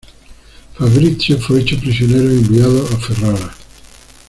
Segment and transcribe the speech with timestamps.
[0.73, 3.55] Fabrizio fue hecho prisionero y enviado a Ferrara.